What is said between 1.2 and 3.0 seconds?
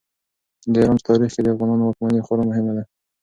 کې د افغانانو واکمني خورا مهمه ده.